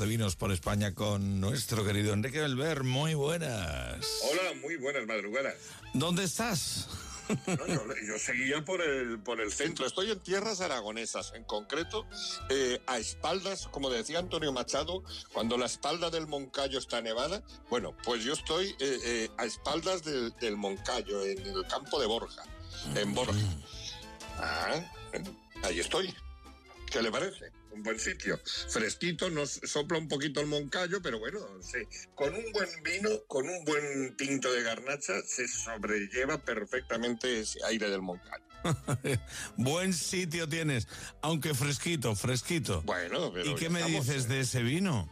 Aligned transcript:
de 0.00 0.06
vinos 0.06 0.34
por 0.34 0.50
España 0.50 0.94
con 0.94 1.40
nuestro 1.42 1.84
querido 1.84 2.14
Enrique 2.14 2.40
Belver. 2.40 2.84
Muy 2.84 3.12
buenas. 3.12 3.98
Hola, 4.30 4.54
muy 4.62 4.76
buenas 4.76 5.06
madrugadas. 5.06 5.54
¿Dónde 5.92 6.24
estás? 6.24 6.88
No, 7.46 7.66
yo, 7.66 7.82
yo, 8.06 8.18
seguía 8.18 8.64
por 8.64 8.80
el, 8.80 9.20
por 9.20 9.42
el 9.42 9.52
centro. 9.52 9.86
Estoy 9.86 10.10
en 10.10 10.18
tierras 10.20 10.62
aragonesas, 10.62 11.32
en 11.34 11.44
concreto, 11.44 12.06
eh, 12.48 12.80
a 12.86 12.98
espaldas, 12.98 13.68
como 13.68 13.90
decía 13.90 14.18
Antonio 14.18 14.52
Machado, 14.52 15.04
cuando 15.34 15.58
la 15.58 15.66
espalda 15.66 16.08
del 16.08 16.26
Moncayo 16.26 16.78
está 16.78 17.02
nevada. 17.02 17.42
Bueno, 17.68 17.94
pues 18.02 18.24
yo 18.24 18.32
estoy 18.32 18.68
eh, 18.80 18.98
eh, 19.04 19.28
a 19.36 19.44
espaldas 19.44 20.02
del, 20.02 20.34
del, 20.40 20.56
Moncayo, 20.56 21.24
en 21.26 21.46
el 21.46 21.66
campo 21.66 22.00
de 22.00 22.06
Borja, 22.06 22.42
en 22.96 23.14
Borja. 23.14 23.38
Ah, 24.38 24.82
ahí 25.62 25.78
estoy. 25.78 26.14
¿Qué 26.90 27.02
le 27.02 27.10
parece? 27.10 27.52
Un 27.72 27.82
buen 27.84 27.98
sitio. 28.00 28.40
Fresquito, 28.68 29.30
nos 29.30 29.60
sopla 29.62 29.98
un 29.98 30.08
poquito 30.08 30.40
el 30.40 30.48
moncayo, 30.48 31.00
pero 31.00 31.20
bueno, 31.20 31.38
sí. 31.62 31.78
Con 32.14 32.34
un 32.34 32.52
buen 32.52 32.68
vino, 32.82 33.08
con 33.28 33.48
un 33.48 33.64
buen 33.64 34.16
tinto 34.16 34.52
de 34.52 34.62
garnacha, 34.62 35.22
se 35.22 35.46
sobrelleva 35.46 36.38
perfectamente 36.38 37.40
ese 37.40 37.60
aire 37.64 37.88
del 37.88 38.02
moncayo. 38.02 38.44
buen 39.56 39.92
sitio 39.92 40.48
tienes, 40.48 40.88
aunque 41.22 41.54
fresquito, 41.54 42.14
fresquito. 42.16 42.82
Bueno, 42.82 43.32
pero 43.32 43.50
¿Y 43.50 43.54
qué 43.54 43.70
me 43.70 43.84
dices 43.84 44.28
de 44.28 44.40
ese 44.40 44.62
vino? 44.62 45.08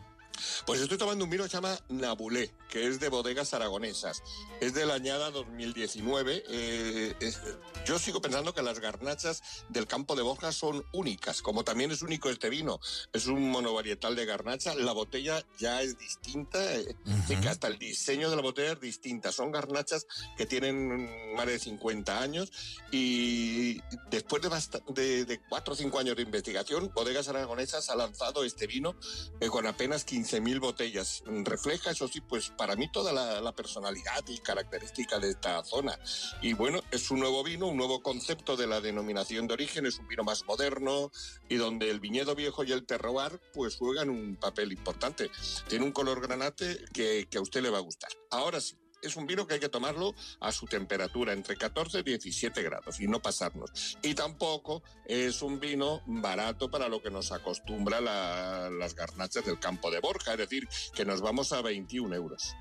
Pues 0.66 0.80
estoy 0.80 0.98
tomando 0.98 1.24
un 1.24 1.30
vino 1.30 1.45
que 1.45 1.51
se 1.51 1.56
llama 1.56 1.79
Nabulé, 1.88 2.51
que 2.68 2.87
es 2.87 3.01
de 3.01 3.09
bodegas 3.09 3.54
aragonesas. 3.54 4.23
Es 4.60 4.74
de 4.74 4.87
la 4.87 4.95
añada 4.95 5.30
2019. 5.30 6.45
Eh, 6.48 7.15
es, 7.20 7.40
yo 7.88 7.98
sigo 7.98 8.20
pensando 8.20 8.52
que 8.52 8.60
las 8.62 8.80
garnachas 8.80 9.42
del 9.70 9.87
campo 9.87 10.15
de 10.15 10.23
Borja 10.23 10.52
son 10.52 10.84
únicas, 10.92 11.41
como 11.41 11.65
también 11.65 11.91
es 11.91 12.02
único 12.02 12.29
este 12.29 12.51
vino. 12.51 12.80
Es 13.15 13.27
un 13.27 13.51
monovarietal 13.51 14.15
de 14.15 14.27
garnacha. 14.27 14.74
La 14.74 14.92
botella 14.92 15.42
ya 15.59 15.80
es 15.80 15.98
distinta, 15.98 16.74
eh, 16.74 16.95
uh 17.06 17.10
-huh. 17.10 17.41
que 17.41 17.48
hasta 17.48 17.66
el 17.66 17.79
diseño 17.79 18.29
de 18.29 18.37
la 18.37 18.43
botella 18.43 18.73
es 18.73 18.80
distinta. 18.80 19.32
Son 19.32 19.51
garnachas 19.51 20.07
que 20.37 20.45
tienen 20.45 21.35
más 21.35 21.46
de 21.46 21.59
50 21.59 22.21
años 22.21 22.52
y 22.93 23.80
después 24.10 24.43
de, 24.43 24.51
de, 24.93 25.24
de 25.24 25.40
4 25.49 25.73
o 25.73 25.77
5 25.77 25.99
años 25.99 26.16
de 26.16 26.23
investigación, 26.23 26.93
Bodegas 26.95 27.29
Aragonesas 27.29 27.88
ha 27.88 27.96
lanzado 27.96 28.45
este 28.45 28.66
vino 28.66 28.95
eh, 29.40 29.49
con 29.49 29.66
apenas 29.66 30.05
15 30.05 30.29
15.000 30.29 30.60
botellas. 30.60 31.23
Refleja, 31.27 31.90
eso 31.90 32.07
sí, 32.07 32.21
pues 32.21 32.51
para 32.51 32.77
mí 32.77 32.90
toda 32.93 33.12
la, 33.12 33.40
la, 33.40 33.52
personalidad 33.52 34.23
y 34.29 34.38
característica 34.38 35.18
de 35.18 35.30
esta 35.30 35.65
zona. 35.65 35.99
Y 36.43 36.52
bueno, 36.52 36.80
es 36.90 37.10
un 37.10 37.21
nuevo 37.21 37.43
vino, 37.43 37.66
un 37.66 37.77
nuevo 37.79 38.02
concepto 38.02 38.57
de 38.57 38.66
la 38.66 38.80
denominación 38.80 39.46
de 39.46 39.54
origen, 39.54 39.87
es 39.87 39.98
un 39.98 40.09
vino 40.09 40.24
más 40.24 40.45
moderno 40.45 41.10
y 41.48 41.57
donde 41.57 41.90
el 41.90 42.01
viñedo 42.01 42.34
viejo 42.34 42.65
y 42.65 42.73
el 42.73 42.84
terroir 42.84 43.40
pues 43.54 43.76
juegan 43.76 44.10
un 44.10 44.37
papel 44.37 44.73
importante. 44.73 45.30
Tiene 45.68 45.84
un 45.84 45.93
color 45.93 46.21
granate 46.21 46.84
que, 46.93 47.26
que 47.30 47.38
a 47.38 47.40
usted 47.40 47.62
le 47.62 47.71
va 47.71 47.79
a 47.79 47.82
gustar. 47.82 48.10
Ahora 48.30 48.60
sí, 48.60 48.76
es 49.02 49.16
un 49.16 49.26
vino 49.26 49.46
que 49.46 49.54
hay 49.54 49.60
que 49.60 49.68
tomarlo 49.68 50.15
a 50.40 50.52
su 50.52 50.66
temperatura, 50.66 51.32
entre 51.32 51.56
14 51.56 52.01
y 52.01 52.02
17 52.02 52.62
grados, 52.62 53.01
y 53.01 53.06
no 53.06 53.21
pasarnos. 53.21 53.96
Y 54.02 54.15
tampoco 54.15 54.82
es 55.06 55.43
un 55.43 55.60
vino 55.60 56.02
barato 56.06 56.71
para 56.71 56.88
lo 56.88 57.01
que 57.01 57.10
nos 57.10 57.32
acostumbra 57.32 58.01
la, 58.01 58.71
las 58.71 58.95
garnachas 58.95 59.45
del 59.45 59.59
campo 59.59 59.90
de 59.90 60.01
Borja, 60.01 60.32
es 60.32 60.38
decir, 60.38 60.68
que 60.95 61.04
nos 61.04 61.21
vamos 61.21 61.52
a 61.52 61.62
21 61.62 62.15
euros. 62.15 62.54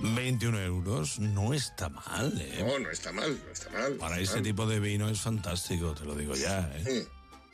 21 0.00 0.60
euros 0.62 1.18
no 1.18 1.52
está 1.54 1.88
mal, 1.88 2.32
¿eh? 2.40 2.64
No, 2.66 2.78
no 2.78 2.90
está 2.90 3.12
mal, 3.12 3.38
no 3.44 3.52
está 3.52 3.70
mal. 3.70 3.94
Para 3.94 4.16
no 4.16 4.22
ese 4.22 4.34
mal. 4.34 4.42
tipo 4.42 4.66
de 4.66 4.80
vino 4.80 5.08
es 5.08 5.20
fantástico, 5.20 5.94
te 5.94 6.04
lo 6.04 6.14
digo 6.14 6.34
ya, 6.34 6.70
¿eh? 6.76 7.06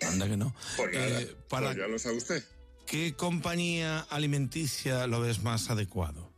Anda 0.02 0.26
que 0.28 0.36
no. 0.36 0.54
Pues, 0.76 0.92
nada, 0.94 1.20
Eh, 1.20 1.36
para 1.48 1.66
pues 1.68 1.76
ya 1.78 1.86
lo 1.88 1.98
sabe 1.98 2.16
usted. 2.16 2.44
¿Qué 2.86 3.14
compañía 3.14 4.00
alimenticia 4.10 5.06
lo 5.06 5.20
ves 5.20 5.42
más 5.42 5.70
adecuado? 5.70 6.32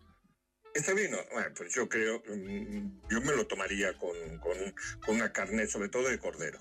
Este 0.74 0.94
vino, 0.94 1.18
bueno, 1.32 1.48
pues 1.56 1.74
yo 1.74 1.88
creo, 1.88 2.22
mm, 2.26 3.00
yo 3.10 3.20
me 3.20 3.34
lo 3.34 3.46
tomaría 3.46 3.92
con, 3.98 4.16
con, 4.38 4.52
con 5.04 5.16
una 5.16 5.32
carne, 5.32 5.66
sobre 5.66 5.88
todo 5.88 6.08
de 6.08 6.18
cordero. 6.18 6.58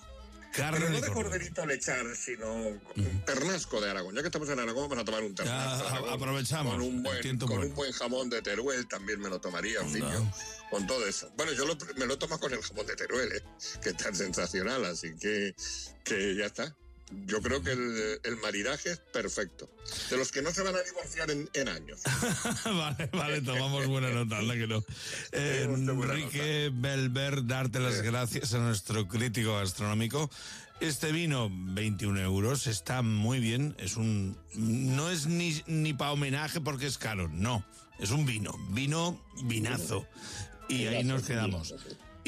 Carne 0.54 0.80
Pero 0.80 0.90
no 0.92 1.02
de 1.02 1.12
corderito 1.12 1.66
lechar, 1.66 2.04
sino 2.16 2.52
un 2.54 2.82
ternasco 3.26 3.80
de 3.82 3.90
Aragón. 3.92 4.16
Ya 4.16 4.22
que 4.22 4.28
estamos 4.28 4.50
en 4.50 4.60
Aragón, 4.60 4.90
vamos 4.90 5.02
a 5.02 5.06
tomar 5.06 5.24
un 5.24 5.36
ternasco. 5.36 5.84
Ya, 5.84 5.90
Aragón. 5.92 6.10
aprovechamos, 6.14 6.74
Con 6.74 6.82
un 6.82 7.04
buen, 7.04 7.38
con 7.40 7.60
un 7.60 7.74
buen 7.76 7.92
jamón 7.92 8.30
de 8.30 8.42
Teruel 8.42 8.88
también 8.88 9.20
me 9.20 9.30
lo 9.30 9.40
tomaría, 9.40 9.80
yo, 9.86 10.32
con 10.72 10.88
todo 10.88 11.06
eso. 11.08 11.32
Bueno, 11.38 11.52
yo 11.54 11.66
lo- 11.66 11.78
me 11.98 12.06
lo 12.06 12.18
tomo 12.18 12.40
con 12.40 12.52
el 12.54 12.62
jamón 12.62 12.86
de 12.88 12.96
Teruel, 12.96 13.32
¿eh? 13.34 13.44
que 13.82 13.90
es 13.90 13.98
tan 13.98 14.16
sensacional, 14.16 14.84
así 14.86 15.16
que, 15.20 15.54
que 16.04 16.36
ya 16.36 16.46
está. 16.48 16.76
Yo 17.26 17.42
creo 17.42 17.64
que 17.64 17.72
el, 17.72 18.20
el 18.24 18.38
maridaje 18.38 18.92
es 18.92 18.98
perfecto. 18.98 19.70
De 20.10 20.18
los 20.18 20.32
que 20.32 20.42
no 20.42 20.52
se 20.52 20.62
van 20.62 20.76
a 20.76 20.82
divorciar 20.82 21.32
en, 21.32 21.50
en 21.54 21.70
años. 21.70 22.02
vale, 22.66 23.10
vale, 23.14 23.42
tomamos 23.42 23.88
buena 23.88 24.10
nota, 24.10 24.40
anda 24.40 24.56
que 24.56 24.68
no. 24.68 24.84
Eh, 25.32 25.64
Enrique 25.64 26.70
Belver, 26.74 27.46
darte 27.46 27.80
las 27.80 28.02
gracias 28.02 28.54
a 28.54 28.60
nuestro 28.60 29.08
crítico 29.08 29.56
gastronómico. 29.56 30.30
Este 30.80 31.12
vino, 31.12 31.50
21 31.52 32.20
euros, 32.20 32.68
está 32.68 33.02
muy 33.02 33.40
bien. 33.40 33.76
Es 33.80 33.98
un. 33.98 34.38
No 34.54 35.10
es 35.10 35.26
ni, 35.26 35.62
ni 35.66 35.94
para 35.94 36.12
homenaje 36.12 36.62
porque 36.62 36.86
es 36.88 36.98
caro, 36.98 37.30
no. 37.30 37.66
Es 38.00 38.12
un 38.12 38.26
vino, 38.26 38.54
vino 38.72 39.24
vinazo. 39.44 40.06
Y 40.70 40.86
ahí 40.88 41.04
nos 41.04 41.24
quedamos. 41.24 41.74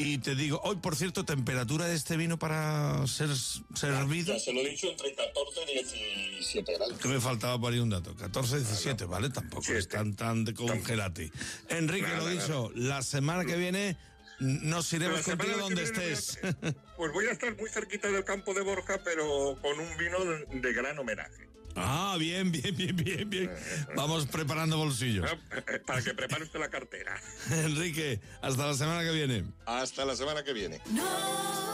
Y 0.02 0.18
te 0.18 0.34
digo, 0.34 0.60
hoy, 0.64 0.76
por 0.76 0.96
cierto, 0.96 1.24
temperatura 1.24 1.86
de 1.86 1.94
este 1.94 2.16
vino 2.16 2.38
para 2.38 3.06
ser 3.06 3.28
servido. 3.74 4.32
Ya 4.34 4.40
se 4.40 4.52
lo 4.52 4.60
he 4.60 4.70
dicho, 4.70 4.88
entre 4.90 5.14
14 5.14 5.60
y 5.72 6.30
17 6.34 6.72
grados. 6.74 6.98
Que 6.98 7.08
me 7.08 7.20
faltaba 7.20 7.60
por 7.60 7.72
ahí 7.72 7.78
un 7.78 7.90
dato. 7.90 8.14
14, 8.16 8.56
17, 8.58 9.04
¿vale? 9.04 9.30
Tampoco 9.30 9.62
Siete. 9.62 9.78
es 9.80 9.88
tan, 9.88 10.14
tan 10.14 10.44
de 10.44 10.54
congelate. 10.54 11.30
Enrique, 11.68 12.06
Nada, 12.06 12.18
lo 12.18 12.28
dicho, 12.28 12.72
la 12.74 13.02
semana 13.02 13.44
que 13.44 13.56
viene 13.56 13.96
nos 14.40 14.90
iremos 14.94 15.20
contigo 15.20 15.58
donde 15.58 15.82
estés. 15.82 16.38
voy 16.42 16.50
a- 16.70 16.74
Pues 16.96 17.12
voy 17.12 17.26
a 17.26 17.32
estar 17.32 17.54
muy 17.56 17.68
cerquita 17.68 18.08
del 18.10 18.24
campo 18.24 18.54
de 18.54 18.62
Borja, 18.62 19.00
pero 19.04 19.58
con 19.60 19.78
un 19.78 19.96
vino 19.98 20.18
de 20.60 20.72
gran 20.72 20.98
homenaje. 20.98 21.49
Ah, 21.76 22.16
bien, 22.18 22.50
bien, 22.50 22.74
bien, 22.76 22.96
bien, 22.96 23.30
bien. 23.30 23.50
Vamos 23.96 24.26
preparando 24.26 24.76
bolsillos. 24.78 25.30
Eh, 25.30 25.78
Para 25.86 26.02
que 26.02 26.14
prepare 26.14 26.44
usted 26.44 26.60
la 26.60 26.70
cartera. 26.70 27.20
Enrique, 27.50 28.20
hasta 28.42 28.66
la 28.66 28.74
semana 28.74 29.02
que 29.02 29.12
viene. 29.12 29.44
Hasta 29.66 30.04
la 30.04 30.16
semana 30.16 30.42
que 30.42 30.52
viene. 30.52 30.80
No 30.90 31.69